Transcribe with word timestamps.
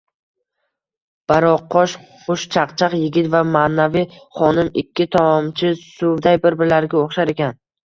Baroqqosh, 1.31 1.93
xushchaqchaq 2.21 2.95
yigit 3.03 3.29
va 3.37 3.43
manavi 3.57 4.05
xonim 4.39 4.73
ikki 4.85 5.09
tomchi 5.19 5.73
suvday 5.85 6.43
bir-birlariga 6.49 7.07
o`xshar 7.07 7.37
ekan 7.39 7.57